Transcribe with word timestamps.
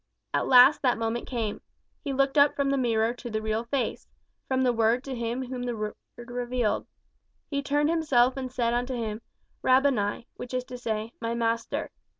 At 0.33 0.47
last 0.47 0.81
that 0.81 0.97
moment 0.97 1.27
came. 1.27 1.61
He 2.03 2.11
looked 2.11 2.35
up 2.35 2.55
from 2.55 2.71
the 2.71 2.77
mirror 2.79 3.13
to 3.13 3.29
the 3.29 3.39
real 3.39 3.65
Face; 3.65 4.07
from 4.47 4.63
the 4.63 4.73
Word 4.73 5.03
to 5.03 5.13
him 5.13 5.45
whom 5.45 5.61
the 5.61 5.77
Word 5.77 5.93
revealed. 6.17 6.87
He 7.51 7.61
turned 7.61 7.91
himself 7.91 8.35
and 8.35 8.51
said 8.51 8.73
unto 8.73 8.95
him, 8.95 9.21
"Rabboni, 9.61 10.27
which 10.37 10.55
is 10.55 10.63
to 10.63 10.77
say. 10.79 11.13
My 11.21 11.35
Master." 11.35 11.91